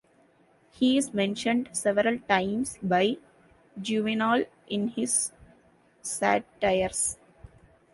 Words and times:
He 0.71 0.97
is 0.97 1.13
mentioned 1.13 1.69
several 1.73 2.17
times 2.21 2.79
by 2.81 3.17
Juvenal, 3.79 4.45
in 4.67 4.87
his 4.87 5.31
"Satires". 6.01 7.19